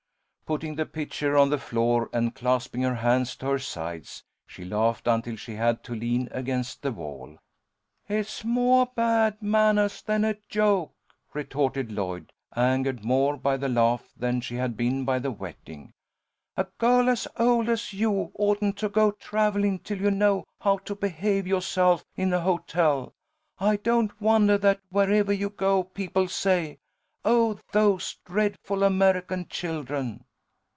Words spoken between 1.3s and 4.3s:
on the floor and clasping her hands to her sides,